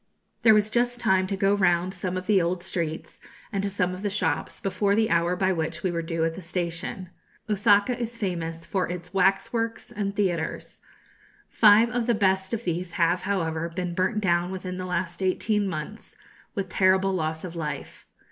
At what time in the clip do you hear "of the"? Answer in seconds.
2.17-2.41, 3.93-4.09, 11.91-12.15